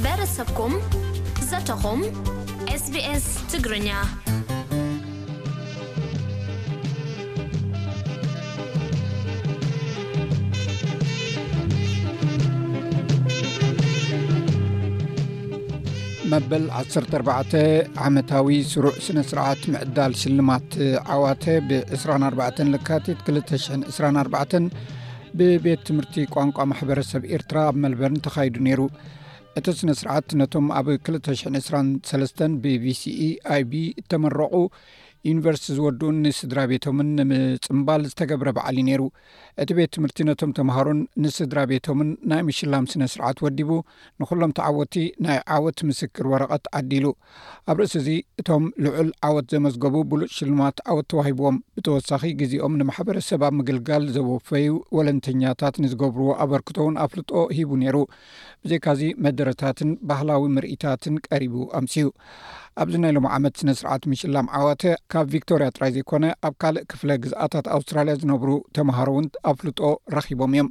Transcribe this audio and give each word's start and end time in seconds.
ሕበረሰብኩም 0.00 0.74
ዘተኹም 1.50 2.00
ስኤስ 2.82 3.24
ትግርኛ 3.52 3.88
መበል 16.32 16.66
14 16.82 17.56
ዓመታዊ 18.04 18.54
ስሩዕ 18.70 18.94
ስነስርዓት 19.08 19.58
ምዕዳል 19.74 20.14
ሽልማት 20.22 20.70
ዓዋተ 21.18 21.44
ብ24 21.70 22.64
ልካቴት 22.74 23.22
224 23.34 24.80
ብቤት 25.40 25.80
ትምህርቲ 25.90 26.14
ቋንቋ 26.36 26.56
ማሕበረሰብ 26.72 27.22
ኤርትራ 27.36 27.58
ኣብ 27.70 27.76
መልበር 27.86 28.14
ተኻይዱ 28.28 28.56
ነይሩ 28.70 28.80
እተ 29.58 29.66
ስነ 29.78 29.90
ስርዓት 30.00 30.26
ነቶም 30.40 30.66
ኣብ 30.78 30.88
2023 30.90 32.42
bbሲe 32.62 33.14
ኣይb 33.54 33.72
እተመረቑ 34.00 34.52
ዩኒቨርሲቲ 35.28 35.66
ዝወድኡ 35.76 36.08
ንስድራ 36.24 36.58
ቤቶምን 36.70 37.08
ንምፅምባል 37.18 38.02
ዝተገብረ 38.10 38.48
በዓሊ 38.56 38.76
ነይሩ 38.88 39.02
እቲ 39.62 39.70
ቤት 39.78 39.90
ትምህርቲ 39.94 40.18
ነቶም 40.28 40.50
ተምሃሩን 40.58 41.00
ንስድራ 41.24 41.60
ቤቶምን 41.70 42.10
ናይ 42.30 42.42
ምሽላም 42.48 42.84
ስነ 42.92 43.02
ስርዓት 43.12 43.38
ወዲቡ 43.44 43.70
ንኹሎም 44.22 44.52
ቲዓወቲ 44.58 44.94
ናይ 45.26 45.38
ዓወት 45.56 45.80
ምስክር 45.90 46.26
ወረቐት 46.32 46.66
ዓዲሉ 46.80 47.06
ኣብ 47.72 47.76
ርእሲ 47.82 47.96
እዚ 48.02 48.08
እቶም 48.42 48.66
ልዑል 48.86 49.10
ዓወት 49.28 49.48
ዘመዝገቡ 49.54 49.96
ብሉእ 50.12 50.32
ሽልማት 50.36 50.78
ዓወት 50.92 51.08
ተዋሂብዎም 51.14 51.58
ብተወሳኺ 51.78 52.22
ግዜኦም 52.42 52.76
ንማሕበረሰብ 52.82 53.42
ኣብ 53.48 53.54
ምግልጋል 53.62 54.06
ዘወፈዩ 54.18 54.72
ወለንተኛታት 54.98 55.74
ንዝገብርዎ 55.86 56.30
ኣበርክቶውን 56.46 56.96
ኣፍልጦ 57.06 57.32
ሂቡ 57.58 57.70
ነይሩ 57.82 57.96
ብዘይካዚ 58.62 59.02
መደረታትን 59.26 59.92
ባህላዊ 60.08 60.44
ምርኢታትን 60.56 61.16
ቀሪቡ 61.28 61.54
ኣምስዩ 61.80 62.06
ኣብዚ 62.82 62.96
ናይ 63.02 63.12
ሎም 63.16 63.24
ዓመት 63.36 63.54
ስነ 63.60 63.70
ስርዓት 63.78 64.02
ምሽላም 64.10 64.46
ዓዋተ 64.56 64.82
ካብ 65.12 65.26
ቪክቶርያ 65.34 65.66
ጥራይ 65.76 65.90
ዘይኮነ 65.96 66.24
ኣብ 66.46 66.54
ካልእ 66.62 66.82
ክፍለ 66.90 67.10
ግዝኣታት 67.22 67.66
ኣውስትራልያ 67.76 68.12
ዝነብሩ 68.20 68.50
ተምሃሮ 68.76 69.08
እውን 69.14 69.24
ኣፍልጦ 69.50 69.80
ረኪቦም 70.16 70.52
እዮም 70.54 70.68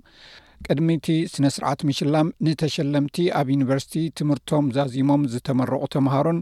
ቅድሚ 0.67 0.91
ቲ 1.05 1.15
ስነ 1.33 1.47
ስርዓት 1.55 1.81
ምሽላም 1.89 2.27
ንተሸለምቲ 2.47 3.17
ኣብ 3.39 3.47
ዩኒቨርስቲ 3.55 3.93
ትምህርቶም 4.19 4.67
ዛዚሞም 4.77 5.23
ዝተመረቑ 5.33 5.81
ተምሃሮን 5.95 6.39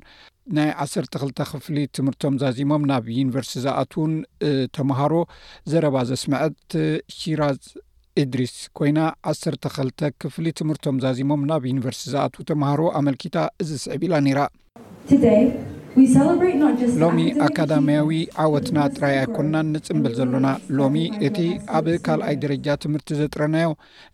ናይ 0.57 0.69
1ሰተ 0.85 1.13
2ልተ 1.23 1.41
ክፍሊ 1.53 1.77
ትምህርቶም 1.99 2.35
ዛዚሞም 2.43 2.83
ናብ 2.91 3.07
ዩኒቨርስቲ 3.19 3.55
ዝኣትን 3.65 4.13
ተምሃሮ 4.77 5.13
ዘረባ 5.73 5.97
ዘስምዐት 6.11 6.57
ሺራዝ 7.17 7.61
እድሪስ 8.23 8.55
ኮይና 8.79 8.99
ዓሰተ 9.31 9.55
2ልተ 9.75 10.01
ክፍሊ 10.25 10.45
ትምህርቶም 10.61 11.01
ዛዚሞም 11.05 11.43
ናብ 11.53 11.65
ዩኒቨርስቲ 11.71 12.05
ዝኣት 12.13 12.37
ተምሃሮ 12.51 12.81
ኣመልኪታ 13.01 13.37
እዚ 13.65 13.71
ስዕብ 13.85 14.03
ኢላ 14.09 14.15
ነይራ 14.27 14.43
ሎሚ 17.01 17.17
ኣካዳምያዊ 17.47 18.11
ዓወትና 18.43 18.77
ጥራይ 18.95 19.15
ኣይኮንናን 19.23 19.67
ንፅምብል 19.73 20.13
ዘሎና 20.19 20.47
ሎሚ 20.79 20.95
እቲ 21.27 21.37
ኣብ 21.79 21.85
ካልኣይ 22.05 22.35
ደረጃ 22.43 22.67
ትምህርቲ 22.83 23.11
ዘጥረናዮ 23.19 23.67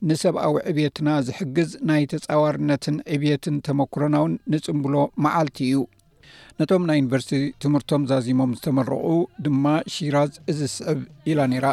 ንሰብኣዊ 0.10 0.54
ዕብየትና 0.72 1.08
ዝሕግዝ 1.28 1.72
ናይ 1.92 2.04
ተፃዋርነትን 2.14 2.98
ዕብትን 3.18 3.58
ተመኩረናውን 3.68 4.34
ንፅምብሎ 4.56 4.96
መዓልቲ 5.28 5.58
እዩ 5.70 5.80
ነቶም 6.62 6.86
ናይ 6.92 7.00
ዩኒቨርስቲ 7.04 7.32
ትምህርቶም 7.66 8.06
ዛዚሞም 8.12 8.54
ዝተመረቑ 8.60 9.06
ድማ 9.48 9.66
ሺራዝ 9.96 10.34
እዝስዕብ 10.54 11.02
ኢላ 11.34 11.40
ነይራ 11.54 11.68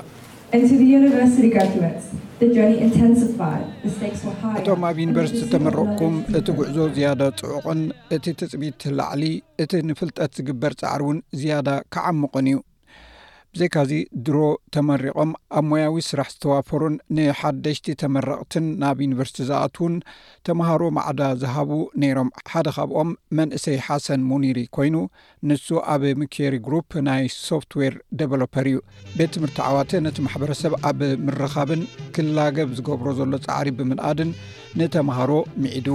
እቶም 4.57 4.83
ኣብ 4.89 4.97
ዩኒቨርስቲ 5.03 5.41
ተመረቕኩም 5.53 6.15
እቲ 6.39 6.47
ጉዕዞ 6.59 6.77
ዝያዳ 6.97 7.23
ፅዑቕን 7.41 7.81
እቲ 8.17 8.27
ትፅቢት 8.41 8.83
ላዕሊ 8.99 9.25
እቲ 9.65 9.73
ንፍልጠት 9.89 10.31
ዝግበር 10.39 10.75
ፃዕር 10.83 11.03
እውን 11.07 11.19
ዝያዳ 11.41 11.69
ከዓምቕን 11.95 12.47
እዩ 12.51 12.59
ብዘይካዚ 13.55 13.91
ድሮ 14.27 14.39
ተመሪቖም 14.75 15.31
ኣብ 15.59 15.65
ሞያዊ 15.71 15.95
ስራሕ 16.09 16.29
ዝተዋፈሩን 16.33 16.95
ንሓደሽቲ 17.17 17.87
ተመረቕትን 18.03 18.65
ናብ 18.83 18.99
ዩኒቨርሲቲ 19.05 19.39
ዝኣትውን 19.51 19.95
ተምሃሮ 20.49 20.83
ማዕዳ 20.97 21.23
ዝሃቡ 21.43 21.71
ነይሮም 22.03 22.29
ሓደ 22.53 22.69
ኻብኦም 22.77 23.11
መንእሰይ 23.39 23.79
ሓሰን 23.87 24.21
ሙኒሪ 24.33 24.59
ኮይኑ 24.79 24.97
ንሱ 25.51 25.69
ኣብ 25.95 26.03
ምክሪ 26.23 26.55
ግሩፕ 26.69 26.93
ናይ 27.09 27.25
ሶፍትዌር 27.47 27.97
ደቨሎፐር 28.23 28.69
እዩ 28.73 28.81
ቤት 29.17 29.33
ትምህርቲ 29.39 29.59
ዓዋተ 29.71 29.91
ነቲ 30.07 30.19
ማሕበረሰብ 30.29 30.75
ኣብ 30.93 31.01
ምርኻብን 31.27 31.83
ክላገብ 32.17 32.71
ዝገብሮ 32.81 33.09
ዘሎ 33.21 33.33
ፃዕሪ 33.49 33.69
ብምንኣድን 33.79 34.31
ንተምሃሮ 34.81 35.45
ምዒዱ 35.65 35.89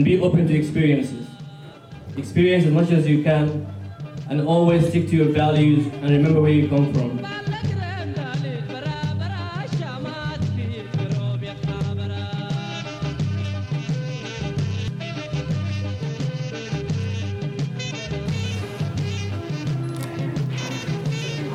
be 0.00 0.18
open 0.20 0.48
to 0.48 0.54
experiences 0.58 1.28
experience 2.16 2.64
as 2.64 2.72
much 2.72 2.90
as 2.90 3.06
you 3.06 3.22
can 3.22 3.66
and 4.30 4.40
always 4.40 4.90
tik 4.90 5.06
to 5.08 5.14
your 5.16 5.26
value 5.28 5.84
and 6.00 6.10
remember 6.10 6.40
where 6.40 6.50
you 6.50 6.66
come 6.66 6.90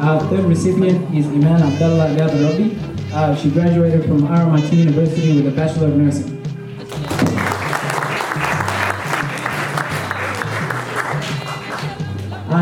fromthird 0.10 0.48
receivement 0.48 1.02
is 1.18 1.26
iman 1.26 1.62
abdallah 1.74 2.14
gaobi 2.16 2.70
uh, 3.18 3.36
she 3.36 3.50
graduated 3.50 4.04
from 4.06 4.20
rmaci 4.22 4.84
university 4.86 5.42
with 5.42 5.54
a 5.58 5.62
baclof 5.62 5.94
nursin 5.98 6.37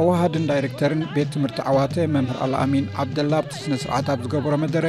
ኣዋሃድን 0.00 0.44
ዳይረክተርን 0.48 1.00
ቤት 1.14 1.28
ትምህርቲ 1.34 1.56
ዓዋተ 1.70 1.94
መምህር 2.14 2.36
ኣልኣሚን 2.44 2.84
ዓብደላ 3.02 3.32
ብቲስነ 3.44 3.72
ስርዓት 3.82 4.06
ኣብ 4.12 4.20
ዝገብሮ 4.24 4.52
መደረ 4.64 4.86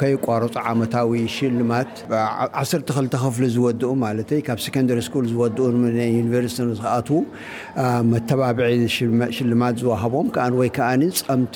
ከይቋርፁ 0.00 0.54
ዓመታዊ 0.70 1.10
ሽልማት12 1.34 2.90
ክፍ 3.22 3.36
ዝኡ 3.54 3.82
ማ 4.02 4.10
ካብ 4.48 4.58
ንደሪ 4.86 5.00
ስ 5.06 5.22
ዝ 5.30 5.34
ዩኒቨርቲዝክኣ 6.18 7.20
መተባብዒ 8.12 8.66
ሽልማት 9.36 9.76
ዝሃቦም 9.82 10.28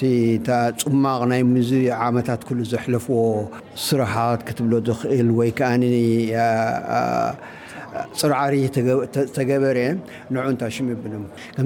ቲፅማ 0.03 1.05
ዝ 1.71 1.83
ታት 2.31 2.43
ዘለፍዎ 2.73 3.19
ስራት 3.89 4.45
ትብሎ 4.61 4.75
ዝእል 4.89 5.31
ወ 5.41 5.51
ፅራዓሪ 8.21 8.55
ተገበረ 9.37 9.79
ንታሽብ 10.35 10.87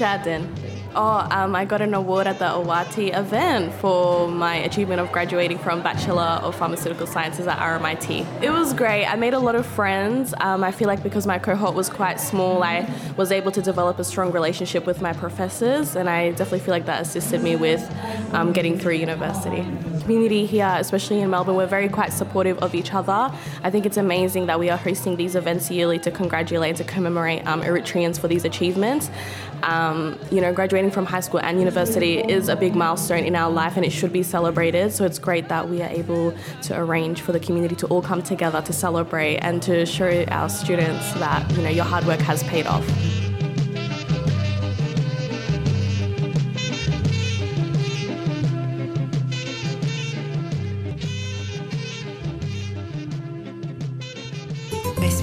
n 0.00 0.42
oh 1.02 1.18
um, 1.36 1.54
i 1.54 1.64
got 1.72 1.80
in 1.80 1.94
award 1.94 2.26
at 2.26 2.38
the 2.38 2.44
awati 2.58 3.06
event 3.16 3.72
for 3.80 4.28
my 4.28 4.56
achievement 4.68 4.98
of 5.00 5.10
graduating 5.12 5.58
from 5.58 5.82
bachelor 5.82 6.32
or 6.44 6.52
pharmaceutical 6.52 7.06
sciences 7.06 7.46
at 7.46 7.58
rmit 7.58 8.08
it 8.42 8.50
was 8.50 8.72
great 8.74 9.04
i 9.06 9.14
made 9.16 9.32
a 9.34 9.38
lot 9.38 9.54
of 9.54 9.64
friends 9.64 10.22
um, 10.40 10.62
i 10.62 10.70
feel 10.78 10.88
like 10.92 11.02
because 11.02 11.26
my 11.26 11.38
cohot 11.38 11.74
was 11.74 11.88
quite 11.88 12.18
small 12.20 12.62
i 12.62 12.78
was 13.16 13.28
able 13.32 13.52
to 13.58 13.62
develop 13.62 13.98
a 13.98 14.04
strong 14.04 14.28
relationship 14.32 14.84
with 14.86 14.98
my 15.00 15.12
professors 15.24 15.96
and 15.98 16.06
i 16.18 16.30
definitely 16.30 16.60
feel 16.66 16.74
like 16.78 16.86
that 16.86 17.00
assisted 17.06 17.40
me 17.42 17.56
with 17.56 17.80
um, 18.34 18.52
getting 18.52 18.78
through 18.78 18.94
university 18.94 19.64
here 20.06 20.74
especially 20.78 21.20
in 21.20 21.28
melbor 21.30 21.52
were 21.52 21.66
very 21.66 21.88
quie 21.88 22.08
supportive 22.10 22.56
of 22.58 22.74
each 22.76 22.94
other 22.94 23.32
i 23.64 23.70
think 23.70 23.84
it's 23.84 23.96
amazing 23.96 24.46
that 24.46 24.56
weare 24.58 24.76
hostening 24.76 25.16
these 25.16 25.34
events 25.34 25.68
yearly 25.70 25.98
to 25.98 26.10
congratulate 26.12 26.68
and 26.68 26.78
to 26.78 26.84
commemorate 26.84 27.42
iritreans 27.44 28.08
um, 28.14 28.20
for 28.20 28.28
these 28.28 28.44
achievements 28.44 29.10
um, 29.64 30.16
yo 30.30 30.40
no 30.40 30.52
graduating 30.52 30.90
from 30.92 31.04
high 31.06 31.20
school 31.22 31.40
and 31.40 31.58
university 31.58 32.18
is 32.18 32.48
abig 32.48 32.72
malsten 32.74 33.26
in 33.26 33.34
our 33.34 33.50
life 33.50 33.76
and 33.76 33.84
itshould 33.84 34.10
becelebrated 34.12 34.92
so 34.92 35.04
its 35.04 35.18
great 35.18 35.48
that 35.48 35.68
weare 35.68 35.88
able 35.90 36.30
to 36.62 36.72
arange 36.78 37.18
for 37.20 37.32
the 37.32 37.40
community 37.40 37.74
to 37.74 37.86
all 37.88 38.02
come 38.02 38.22
together 38.22 38.60
tocelebrate 38.62 39.38
and 39.42 39.60
toassure 39.60 40.30
our 40.30 40.48
students 40.48 41.12
that 41.14 41.42
your 41.74 41.84
hardwork 41.84 42.20
has 42.20 42.42
paid 42.44 42.66
of 42.68 42.80